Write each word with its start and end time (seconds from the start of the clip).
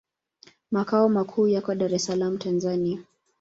Makao 0.71 1.09
makuu 1.09 1.47
yako 1.47 1.75
Dar 1.75 1.93
es 1.93 2.05
Salaam, 2.05 2.37
Tanzania. 2.37 3.03